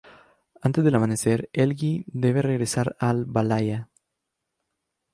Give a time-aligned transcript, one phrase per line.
[0.63, 3.91] Antes del amanecer, Helgi debe regresar al Valhalla.